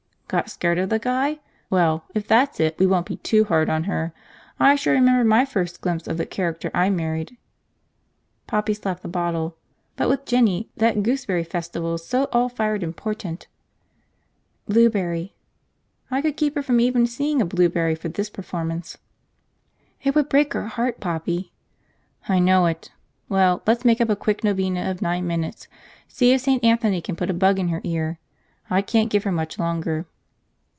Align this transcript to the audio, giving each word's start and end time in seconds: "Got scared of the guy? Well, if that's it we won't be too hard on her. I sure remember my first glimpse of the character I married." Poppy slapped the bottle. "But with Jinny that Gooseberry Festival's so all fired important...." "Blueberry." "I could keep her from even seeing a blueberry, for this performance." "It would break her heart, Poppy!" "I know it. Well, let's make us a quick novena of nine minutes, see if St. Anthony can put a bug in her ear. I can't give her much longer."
"Got 0.31 0.49
scared 0.49 0.77
of 0.79 0.87
the 0.87 0.97
guy? 0.97 1.39
Well, 1.69 2.05
if 2.15 2.25
that's 2.25 2.61
it 2.61 2.79
we 2.79 2.85
won't 2.85 3.05
be 3.07 3.17
too 3.17 3.43
hard 3.43 3.69
on 3.69 3.83
her. 3.83 4.13
I 4.61 4.77
sure 4.77 4.93
remember 4.93 5.25
my 5.25 5.43
first 5.43 5.81
glimpse 5.81 6.07
of 6.07 6.15
the 6.15 6.25
character 6.25 6.71
I 6.73 6.89
married." 6.89 7.35
Poppy 8.47 8.73
slapped 8.73 9.01
the 9.01 9.09
bottle. 9.09 9.57
"But 9.97 10.07
with 10.07 10.23
Jinny 10.23 10.69
that 10.77 11.03
Gooseberry 11.03 11.43
Festival's 11.43 12.07
so 12.07 12.29
all 12.31 12.47
fired 12.47 12.81
important...." 12.81 13.47
"Blueberry." 14.69 15.35
"I 16.09 16.21
could 16.21 16.37
keep 16.37 16.55
her 16.55 16.63
from 16.63 16.79
even 16.79 17.05
seeing 17.07 17.41
a 17.41 17.45
blueberry, 17.45 17.93
for 17.95 18.07
this 18.07 18.29
performance." 18.29 18.97
"It 20.01 20.15
would 20.15 20.29
break 20.29 20.53
her 20.53 20.67
heart, 20.67 21.01
Poppy!" 21.01 21.51
"I 22.29 22.39
know 22.39 22.67
it. 22.67 22.89
Well, 23.27 23.61
let's 23.67 23.83
make 23.83 23.99
us 23.99 24.07
a 24.07 24.15
quick 24.15 24.45
novena 24.45 24.89
of 24.89 25.01
nine 25.01 25.27
minutes, 25.27 25.67
see 26.07 26.31
if 26.31 26.39
St. 26.39 26.63
Anthony 26.63 27.01
can 27.01 27.17
put 27.17 27.29
a 27.29 27.33
bug 27.33 27.59
in 27.59 27.67
her 27.67 27.81
ear. 27.83 28.17
I 28.69 28.81
can't 28.81 29.09
give 29.09 29.25
her 29.25 29.31
much 29.33 29.59
longer." 29.59 30.05